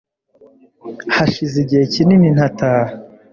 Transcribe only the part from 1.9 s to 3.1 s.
kini ntataha